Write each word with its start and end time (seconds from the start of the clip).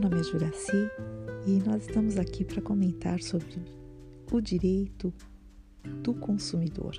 Meu 0.00 0.08
nome 0.08 0.22
é 0.22 0.24
Juraci 0.24 0.90
e 1.46 1.58
nós 1.68 1.82
estamos 1.82 2.16
aqui 2.16 2.42
para 2.42 2.62
comentar 2.62 3.20
sobre 3.20 3.60
o 4.32 4.40
direito 4.40 5.12
do 6.02 6.14
consumidor. 6.14 6.96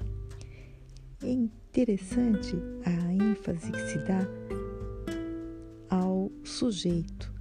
É 1.24 1.32
interessante 1.32 2.56
a 2.86 3.12
ênfase 3.12 3.72
que 3.72 3.82
se 3.88 3.98
dá 4.06 4.20
ao 5.90 6.32
sujeito 6.44 7.34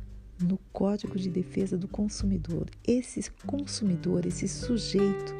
no 0.42 0.56
Código 0.72 1.18
de 1.18 1.28
Defesa 1.28 1.76
do 1.76 1.88
Consumidor. 1.88 2.70
Esse 2.82 3.30
consumidor, 3.46 4.24
esse 4.24 4.48
sujeito, 4.48 5.34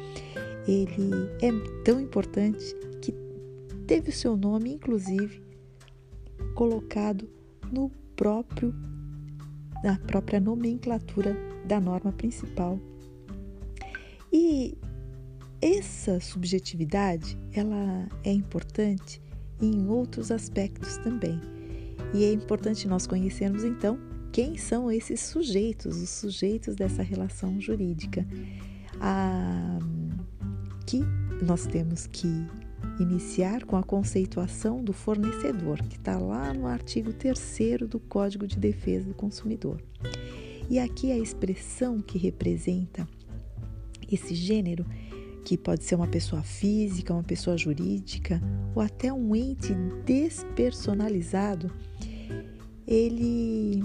ele 0.67 1.09
é 1.41 1.49
tão 1.83 1.99
importante 1.99 2.75
que 3.01 3.11
teve 3.87 4.11
o 4.11 4.13
seu 4.13 4.37
nome, 4.37 4.71
inclusive, 4.71 5.41
colocado 6.53 7.27
no 7.71 7.89
próprio 8.15 8.71
na 9.83 9.97
própria 9.99 10.39
nomenclatura 10.39 11.35
da 11.65 11.79
norma 11.79 12.11
principal. 12.11 12.79
E 14.31 14.77
essa 15.61 16.19
subjetividade, 16.19 17.37
ela 17.53 18.07
é 18.23 18.31
importante 18.31 19.21
em 19.61 19.87
outros 19.87 20.31
aspectos 20.31 20.97
também. 20.97 21.39
E 22.13 22.23
é 22.23 22.33
importante 22.33 22.87
nós 22.87 23.05
conhecermos 23.05 23.63
então 23.63 23.99
quem 24.31 24.57
são 24.57 24.91
esses 24.91 25.19
sujeitos, 25.19 26.01
os 26.01 26.09
sujeitos 26.09 26.75
dessa 26.75 27.03
relação 27.03 27.59
jurídica. 27.59 28.25
Ah, 28.99 29.79
que 30.85 31.01
nós 31.45 31.65
temos 31.65 32.07
que 32.07 32.27
iniciar 32.99 33.65
com 33.65 33.77
a 33.77 33.83
conceituação 33.83 34.83
do 34.83 34.93
fornecedor, 34.93 35.81
que 35.83 35.97
está 35.97 36.17
lá 36.17 36.53
no 36.53 36.67
artigo 36.67 37.13
3 37.13 37.81
do 37.87 37.99
Código 37.99 38.47
de 38.47 38.57
Defesa 38.57 39.07
do 39.07 39.13
Consumidor. 39.13 39.81
E 40.69 40.79
aqui 40.79 41.11
a 41.11 41.17
expressão 41.17 41.99
que 41.99 42.17
representa 42.17 43.07
esse 44.11 44.35
gênero, 44.35 44.85
que 45.43 45.57
pode 45.57 45.83
ser 45.83 45.95
uma 45.95 46.07
pessoa 46.07 46.43
física, 46.43 47.13
uma 47.13 47.23
pessoa 47.23 47.57
jurídica 47.57 48.41
ou 48.75 48.81
até 48.81 49.11
um 49.11 49.35
ente 49.35 49.73
despersonalizado, 50.05 51.71
ele 52.87 53.81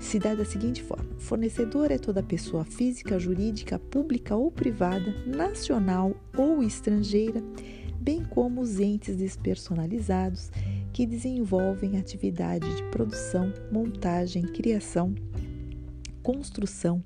se 0.00 0.18
dá 0.18 0.34
da 0.34 0.44
seguinte 0.44 0.82
forma: 0.82 1.06
fornecedor 1.18 1.90
é 1.90 1.98
toda 1.98 2.22
pessoa 2.22 2.64
física, 2.64 3.18
jurídica, 3.18 3.78
pública 3.78 4.34
ou 4.34 4.50
privada, 4.50 5.14
nacional 5.26 6.14
ou 6.36 6.62
estrangeira, 6.62 7.42
bem 8.06 8.22
como 8.22 8.60
os 8.60 8.78
entes 8.78 9.16
despersonalizados 9.16 10.52
que 10.92 11.04
desenvolvem 11.04 11.98
atividade 11.98 12.64
de 12.76 12.82
produção, 12.84 13.52
montagem, 13.72 14.44
criação, 14.44 15.12
construção, 16.22 17.02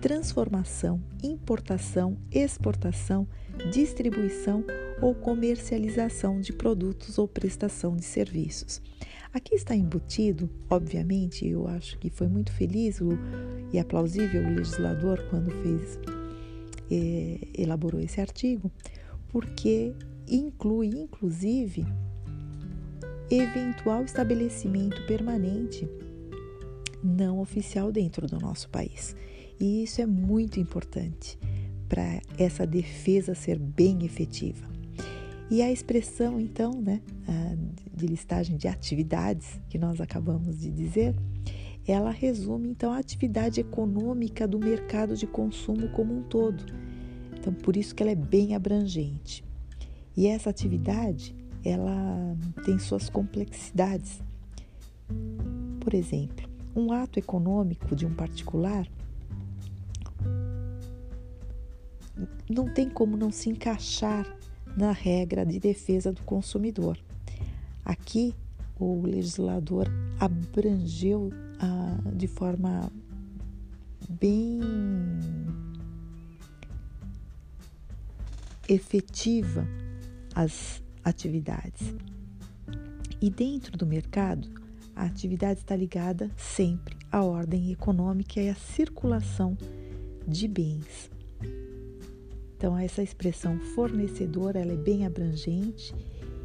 transformação, 0.00 1.00
importação, 1.22 2.18
exportação, 2.32 3.28
distribuição 3.70 4.64
ou 5.00 5.14
comercialização 5.14 6.40
de 6.40 6.52
produtos 6.52 7.16
ou 7.16 7.28
prestação 7.28 7.94
de 7.94 8.04
serviços. 8.04 8.82
Aqui 9.32 9.54
está 9.54 9.76
embutido, 9.76 10.50
obviamente, 10.68 11.46
eu 11.46 11.68
acho 11.68 11.96
que 11.96 12.10
foi 12.10 12.26
muito 12.26 12.52
feliz 12.52 13.00
o, 13.00 13.10
e 13.72 13.78
é 13.78 13.84
plausível 13.84 14.42
o 14.42 14.54
legislador 14.56 15.24
quando 15.30 15.52
fez, 15.62 15.96
eh, 16.90 17.38
elaborou 17.56 18.00
esse 18.00 18.20
artigo, 18.20 18.68
porque 19.28 19.94
inclui, 20.30 20.88
inclusive, 20.88 21.86
eventual 23.30 24.04
estabelecimento 24.04 25.04
permanente 25.06 25.88
não 27.02 27.40
oficial 27.40 27.90
dentro 27.90 28.26
do 28.26 28.38
nosso 28.38 28.68
país. 28.68 29.16
E 29.58 29.82
isso 29.82 30.00
é 30.00 30.06
muito 30.06 30.58
importante 30.58 31.38
para 31.88 32.20
essa 32.38 32.66
defesa 32.66 33.34
ser 33.34 33.58
bem 33.58 34.04
efetiva. 34.04 34.68
E 35.50 35.62
a 35.62 35.70
expressão, 35.70 36.40
então, 36.40 36.80
né, 36.80 37.00
de 37.92 38.06
listagem 38.06 38.56
de 38.56 38.68
atividades 38.68 39.60
que 39.68 39.78
nós 39.78 40.00
acabamos 40.00 40.60
de 40.60 40.70
dizer, 40.70 41.14
ela 41.86 42.10
resume, 42.10 42.68
então, 42.68 42.92
a 42.92 42.98
atividade 42.98 43.60
econômica 43.60 44.46
do 44.46 44.58
mercado 44.58 45.16
de 45.16 45.26
consumo 45.26 45.88
como 45.88 46.16
um 46.16 46.22
todo. 46.22 46.64
Então, 47.36 47.52
por 47.52 47.76
isso 47.76 47.94
que 47.94 48.02
ela 48.02 48.12
é 48.12 48.16
bem 48.16 48.54
abrangente. 48.54 49.44
E 50.20 50.26
essa 50.26 50.50
atividade, 50.50 51.34
ela 51.64 52.36
tem 52.66 52.78
suas 52.78 53.08
complexidades. 53.08 54.20
Por 55.80 55.94
exemplo, 55.94 56.46
um 56.76 56.92
ato 56.92 57.18
econômico 57.18 57.96
de 57.96 58.04
um 58.04 58.12
particular 58.12 58.86
não 62.50 62.68
tem 62.68 62.90
como 62.90 63.16
não 63.16 63.30
se 63.30 63.48
encaixar 63.48 64.26
na 64.76 64.92
regra 64.92 65.46
de 65.46 65.58
defesa 65.58 66.12
do 66.12 66.20
consumidor. 66.24 66.98
Aqui, 67.82 68.34
o 68.78 69.00
legislador 69.00 69.88
abrangeu 70.18 71.32
ah, 71.58 71.98
de 72.12 72.26
forma 72.26 72.92
bem 74.06 74.60
efetiva 78.68 79.66
as 80.40 80.82
atividades. 81.04 81.94
E 83.20 83.28
dentro 83.28 83.76
do 83.76 83.84
mercado, 83.84 84.48
a 84.96 85.04
atividade 85.04 85.60
está 85.60 85.76
ligada 85.76 86.30
sempre 86.34 86.96
à 87.12 87.22
ordem 87.22 87.70
econômica 87.70 88.40
e 88.40 88.48
à 88.48 88.54
circulação 88.54 89.56
de 90.26 90.48
bens. 90.48 91.10
Então, 92.56 92.76
essa 92.76 93.02
expressão 93.02 93.60
fornecedor 93.74 94.56
ela 94.56 94.72
é 94.72 94.76
bem 94.76 95.04
abrangente 95.04 95.94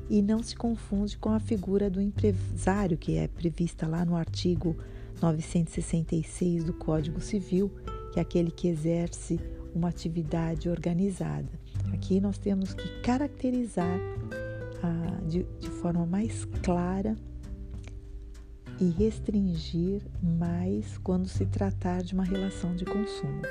e 0.09 0.22
não 0.22 0.44
se 0.44 0.57
confunde 0.57 1.17
com 1.17 1.29
a 1.29 1.39
figura 1.39 1.89
do 1.89 2.01
empresário, 2.01 2.97
que 2.97 3.16
é 3.16 3.29
prevista 3.29 3.88
lá 3.88 4.03
no 4.03 4.17
artigo 4.17 4.75
966 5.22 6.66
do 6.66 6.73
Código 6.73 7.22
Civil, 7.22 7.72
que 8.11 8.19
é 8.19 8.22
aquele 8.22 8.51
que 8.51 8.67
exerce 8.67 9.39
uma 9.73 9.88
atividade 9.88 10.69
organizada. 10.69 11.64
Aqui 11.94 12.19
nós 12.19 12.38
temos 12.38 12.73
que 12.73 13.01
caracterizar 13.01 14.00
ah, 14.84 15.22
de, 15.28 15.44
de 15.59 15.69
forma 15.69 16.06
mais 16.06 16.46
clara 16.63 17.16
e 18.79 18.90
restringir 18.90 20.01
mais 20.22 20.97
quando 20.97 21.28
se 21.28 21.46
tratar 21.46 22.03
de 22.03 22.13
uma 22.13 22.23
relação 22.23 22.75
de 22.75 22.85
consumo. 22.85 23.41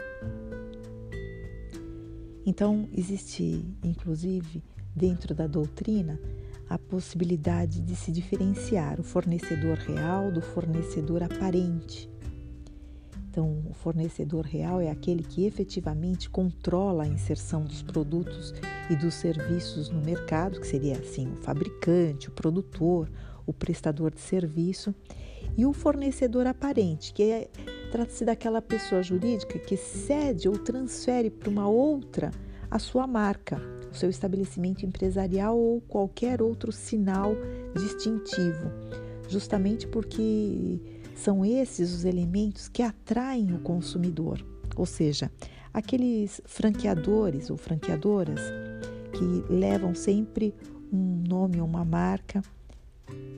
Então, 2.47 2.89
existe, 2.93 3.65
inclusive, 3.83 4.63
dentro 4.95 5.35
da 5.35 5.47
doutrina, 5.47 6.21
a 6.69 6.79
possibilidade 6.79 7.81
de 7.81 7.97
se 7.97 8.13
diferenciar 8.13 9.01
o 9.01 9.03
fornecedor 9.03 9.79
real 9.79 10.31
do 10.31 10.41
fornecedor 10.41 11.23
aparente. 11.23 12.11
Então, 13.35 13.65
o 13.69 13.75
fornecedor 13.75 14.47
real 14.47 14.81
é 14.81 14.89
aquele 14.89 15.25
que 15.25 15.45
efetivamente 15.45 16.31
controla 16.31 17.03
a 17.03 17.09
inserção 17.09 17.65
dos 17.65 17.83
produtos 17.83 18.55
e 18.89 18.95
dos 18.95 19.15
serviços 19.15 19.91
no 19.91 20.01
mercado, 20.01 20.61
que 20.61 20.67
seria 20.69 20.97
assim 20.97 21.33
o 21.33 21.37
fabricante, 21.39 22.29
o 22.29 22.31
produtor, 22.31 23.11
o 23.45 23.53
prestador 23.53 24.13
de 24.15 24.21
serviço, 24.21 24.95
e 25.57 25.67
o 25.67 25.73
fornecedor 25.73 26.47
aparente, 26.47 27.13
que 27.13 27.25
é 27.25 27.51
Trata-se 27.91 28.25
daquela 28.25 28.63
pessoa 28.63 29.03
jurídica 29.03 29.59
que 29.59 29.77
cede 29.77 30.49
ou 30.49 30.57
transfere 30.57 31.29
para 31.29 31.51
uma 31.51 31.69
outra 31.69 32.33
a 32.69 32.79
sua 32.79 33.07
marca, 33.07 33.61
o 33.93 33.95
seu 33.97 34.11
estabelecimento 34.11 34.85
empresarial 34.85 35.59
ou 35.59 35.81
qualquer 35.81 36.43
outro 36.43 36.71
sinal 36.73 37.37
distintivo, 37.77 38.71
justamente 39.29 39.87
porque 39.87 40.81
são 41.15 41.45
esses 41.45 41.93
os 41.93 42.05
elementos 42.05 42.69
que 42.69 42.83
atraem 42.83 43.55
o 43.55 43.61
consumidor, 43.61 44.45
ou 44.77 44.87
seja, 44.87 45.31
aqueles 45.73 46.41
franqueadores 46.45 47.51
ou 47.51 47.57
franqueadoras 47.57 48.41
que 49.13 49.53
levam 49.53 49.95
sempre 49.95 50.55
um 50.93 51.23
nome 51.27 51.61
ou 51.61 51.67
uma 51.67 51.85
marca 51.85 52.43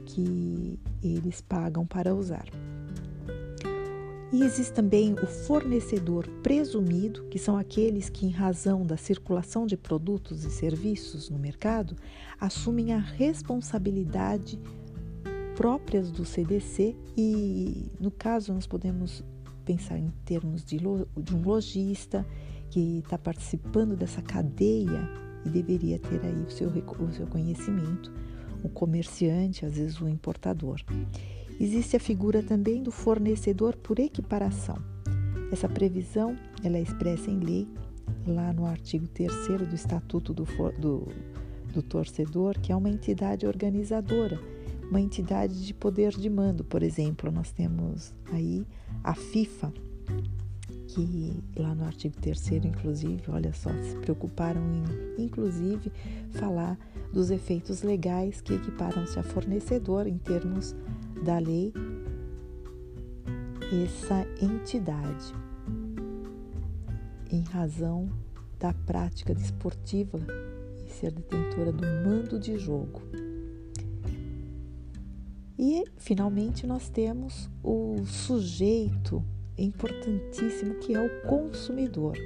que 0.07 0.79
eles 1.03 1.41
pagam 1.41 1.87
para 1.87 2.15
usar. 2.15 2.47
E 4.33 4.43
existe 4.43 4.73
também 4.73 5.15
o 5.15 5.27
fornecedor 5.27 6.29
presumido, 6.43 7.25
que 7.31 7.39
são 7.39 7.57
aqueles 7.57 8.11
que, 8.11 8.27
em 8.27 8.31
razão 8.31 8.85
da 8.85 8.97
circulação 8.97 9.67
de 9.67 9.77
produtos 9.77 10.45
e 10.45 10.51
serviços 10.51 11.31
no 11.31 11.39
mercado, 11.39 11.97
assumem 12.39 12.93
a 12.93 12.99
responsabilidade 12.99 14.59
próprias 15.57 16.11
do 16.11 16.25
CDC 16.25 16.95
e, 17.17 17.91
no 17.99 18.11
caso, 18.11 18.53
nós 18.53 18.67
podemos 18.67 19.25
pensar 19.65 19.99
em 19.99 20.13
termos 20.25 20.65
de, 20.65 20.77
de 20.79 21.35
um 21.35 21.43
lojista 21.43 22.25
que 22.71 22.99
está 22.99 23.17
participando 23.17 23.97
dessa 23.97 24.21
cadeia 24.21 25.09
e 25.45 25.49
deveria 25.49 25.99
ter 25.99 26.21
aí 26.25 26.43
o 26.47 26.51
seu, 26.51 26.69
o 26.69 27.13
seu 27.13 27.27
conhecimento, 27.27 28.13
o 28.63 28.69
comerciante, 28.69 29.65
às 29.65 29.77
vezes 29.77 30.01
o 30.01 30.09
importador. 30.09 30.81
Existe 31.59 31.97
a 31.97 32.01
figura 32.01 32.43
também 32.43 32.83
do 32.83 32.93
fornecedor 32.93 33.77
por 33.77 33.99
equiparação. 33.99 34.77
Essa 35.51 35.69
previsão 35.69 36.37
ela 36.63 36.77
é 36.77 36.83
expressa 36.83 37.31
em 37.31 37.41
lei, 37.41 37.67
lá 38.27 38.53
no 38.53 38.67
artigo 38.67 39.09
3 39.09 39.33
do 39.69 39.75
Estatuto 39.75 40.35
do, 40.35 40.45
do, 40.79 41.09
do 41.73 41.83
Torcedor, 41.83 42.59
que 42.61 42.73
é 42.73 42.77
uma 42.77 42.91
entidade 42.91 43.47
organizadora, 43.47 44.39
uma 44.91 45.01
entidade 45.01 45.67
de 45.67 45.75
poder 45.75 46.13
de 46.13 46.29
mando. 46.31 46.65
Por 46.65 46.83
exemplo, 46.83 47.31
nós 47.31 47.51
temos 47.51 48.15
aí 48.33 48.67
a 49.03 49.15
FIFA, 49.15 49.73
que 50.89 51.43
lá 51.57 51.75
no 51.75 51.85
artigo 51.85 52.17
3 52.21 52.65
inclusive, 52.65 53.23
olha 53.29 53.53
só, 53.53 53.71
se 53.83 53.97
preocuparam 53.97 54.61
em, 54.61 55.25
inclusive, 55.25 55.93
falar 56.33 56.79
dos 57.13 57.31
efeitos 57.31 57.83
legais 57.83 58.41
que 58.41 58.55
equiparam-se 58.55 59.19
a 59.19 59.23
fornecedor 59.23 60.07
em 60.07 60.19
termos 60.19 60.75
da 61.25 61.39
lei 61.39 61.73
essa 63.85 64.27
entidade 64.41 65.35
em 67.31 67.43
razão 67.43 68.09
da 68.59 68.73
prática 68.73 69.35
desportiva 69.35 70.19
e 70.85 70.91
ser 70.91 71.13
detentora 71.13 71.73
do 71.73 71.85
mando 71.85 72.39
de 72.39 72.57
jogo. 72.59 73.03
E 75.59 75.85
finalmente 75.97 76.67
nós 76.67 76.89
temos 76.89 77.49
o 77.63 78.05
sujeito 78.05 79.25
importantíssimo 79.57 80.75
que 80.77 80.95
é 80.95 81.01
o 81.01 81.23
consumidor. 81.23 82.17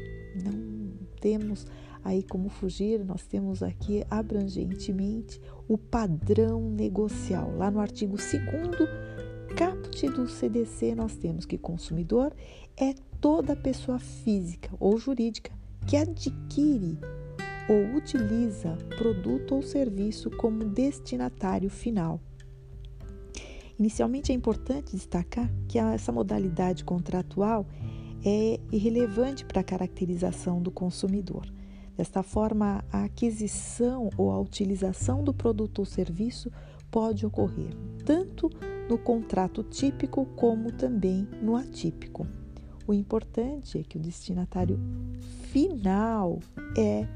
Não 0.42 0.90
temos 1.20 1.66
aí 2.02 2.22
como 2.22 2.48
fugir, 2.48 3.04
nós 3.04 3.26
temos 3.26 3.62
aqui 3.62 4.04
abrangentemente 4.10 5.40
o 5.68 5.78
padrão 5.78 6.70
negocial. 6.70 7.54
Lá 7.56 7.70
no 7.70 7.78
artigo 7.78 8.16
2 8.16 8.30
caput 9.56 10.08
do 10.08 10.28
CDC, 10.28 10.94
nós 10.94 11.16
temos 11.16 11.44
que 11.44 11.58
consumidor 11.58 12.32
é 12.76 12.94
toda 13.20 13.54
pessoa 13.54 13.98
física 13.98 14.70
ou 14.80 14.98
jurídica 14.98 15.52
que 15.86 15.96
adquire 15.96 16.98
ou 17.68 17.96
utiliza 17.96 18.76
produto 18.96 19.54
ou 19.54 19.62
serviço 19.62 20.30
como 20.30 20.64
destinatário 20.64 21.70
final. 21.70 22.20
Inicialmente 23.80 24.30
é 24.30 24.34
importante 24.34 24.94
destacar 24.94 25.50
que 25.66 25.78
essa 25.78 26.12
modalidade 26.12 26.84
contratual 26.84 27.66
é 28.22 28.60
irrelevante 28.70 29.42
para 29.42 29.62
a 29.62 29.64
caracterização 29.64 30.60
do 30.60 30.70
consumidor. 30.70 31.50
Desta 31.96 32.22
forma, 32.22 32.84
a 32.92 33.04
aquisição 33.04 34.10
ou 34.18 34.30
a 34.32 34.38
utilização 34.38 35.24
do 35.24 35.32
produto 35.32 35.78
ou 35.78 35.86
serviço 35.86 36.52
pode 36.90 37.24
ocorrer 37.24 37.70
tanto 38.04 38.50
no 38.86 38.98
contrato 38.98 39.62
típico 39.62 40.26
como 40.36 40.70
também 40.70 41.26
no 41.40 41.56
atípico. 41.56 42.26
O 42.86 42.92
importante 42.92 43.78
é 43.78 43.82
que 43.82 43.96
o 43.96 44.00
destinatário 44.00 44.78
final 45.50 46.38
é 46.76 47.08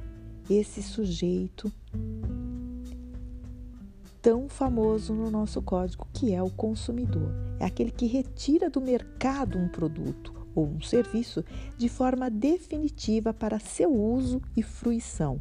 esse 0.48 0.82
sujeito 0.82 1.70
tão 4.24 4.48
famoso 4.48 5.12
no 5.12 5.30
nosso 5.30 5.60
código, 5.60 6.08
que 6.10 6.32
é 6.32 6.42
o 6.42 6.48
consumidor. 6.48 7.30
É 7.60 7.66
aquele 7.66 7.90
que 7.90 8.06
retira 8.06 8.70
do 8.70 8.80
mercado 8.80 9.58
um 9.58 9.68
produto 9.68 10.32
ou 10.54 10.66
um 10.66 10.80
serviço 10.80 11.44
de 11.76 11.90
forma 11.90 12.30
definitiva 12.30 13.34
para 13.34 13.58
seu 13.58 13.94
uso 13.94 14.40
e 14.56 14.62
fruição. 14.62 15.38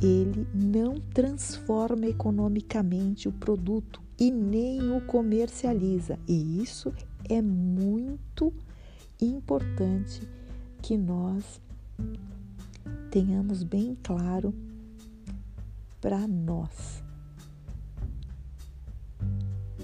Ele 0.00 0.46
não 0.54 1.00
transforma 1.12 2.06
economicamente 2.06 3.28
o 3.28 3.32
produto 3.32 4.00
e 4.16 4.30
nem 4.30 4.92
o 4.92 5.00
comercializa, 5.00 6.16
e 6.28 6.62
isso 6.62 6.94
é 7.28 7.42
muito 7.42 8.52
importante 9.20 10.22
que 10.80 10.96
nós 10.96 11.60
tenhamos 13.10 13.64
bem 13.64 13.98
claro 14.00 14.54
para 16.00 16.24
nós 16.28 17.07